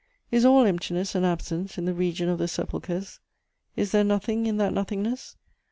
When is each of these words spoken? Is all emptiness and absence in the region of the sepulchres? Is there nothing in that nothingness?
Is 0.31 0.45
all 0.45 0.65
emptiness 0.65 1.13
and 1.13 1.23
absence 1.23 1.77
in 1.77 1.85
the 1.85 1.93
region 1.93 2.27
of 2.27 2.39
the 2.39 2.47
sepulchres? 2.47 3.19
Is 3.75 3.91
there 3.91 4.03
nothing 4.03 4.47
in 4.47 4.57
that 4.57 4.73
nothingness? 4.73 5.35